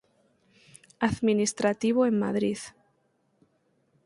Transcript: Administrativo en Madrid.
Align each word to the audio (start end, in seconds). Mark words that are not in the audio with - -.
Administrativo 0.99 2.07
en 2.07 2.17
Madrid. 2.17 2.57